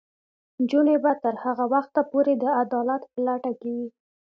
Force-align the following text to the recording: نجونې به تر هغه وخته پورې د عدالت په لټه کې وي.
نجونې 0.61 0.95
به 1.03 1.11
تر 1.23 1.35
هغه 1.43 1.65
وخته 1.73 2.01
پورې 2.11 2.33
د 2.37 2.43
عدالت 2.61 3.01
په 3.11 3.17
لټه 3.27 3.51
کې 3.61 3.69
وي. 3.77 3.87